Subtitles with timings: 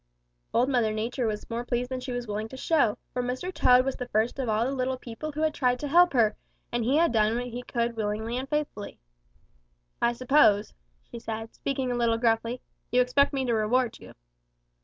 [0.51, 3.53] "Old Mother Nature was more pleased than she was willing to show, for Mr.
[3.53, 6.35] Toad was the first of all the little people who had tried to help her,
[6.71, 8.99] and he had done what he could willingly and faithfully.
[10.01, 10.73] "'I suppose,'
[11.19, 12.61] said she, speaking a little gruffly,
[12.91, 14.13] 'you expect me to reward you.'